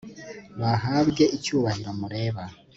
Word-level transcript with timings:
bahabwe 0.59 1.23
icyubahiro 1.37 1.89
mureba 1.99 2.43